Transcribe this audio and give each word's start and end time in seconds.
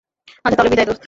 আচ্ছা, 0.45 0.55
তাহলে 0.57 0.71
বিদায় 0.71 0.87
দোস্ত। 0.87 0.99